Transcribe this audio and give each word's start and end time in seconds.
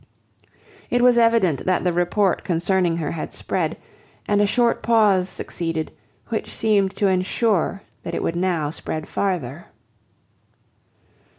It 0.89 1.03
was 1.03 1.19
evident 1.19 1.67
that 1.67 1.83
the 1.83 1.93
report 1.93 2.43
concerning 2.43 2.97
her 2.97 3.11
had 3.11 3.31
spread, 3.31 3.77
and 4.27 4.41
a 4.41 4.47
short 4.47 4.81
pause 4.81 5.29
succeeded, 5.29 5.91
which 6.29 6.51
seemed 6.51 6.95
to 6.95 7.07
ensure 7.07 7.83
that 8.01 8.15
it 8.15 8.23
would 8.23 8.35
now 8.35 8.71
spread 8.71 9.07
farther. 9.07 9.67